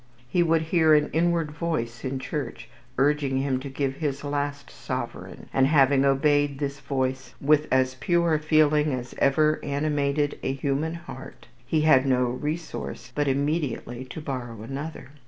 [0.27, 2.67] He would hear an "inward voice" in church,
[2.97, 8.33] urging him to give his last sovereign; and, having obeyed this voice "with as pure
[8.33, 14.19] a feeling as ever animated a human heart," he had no resource but immediately to
[14.21, 15.09] borrow another.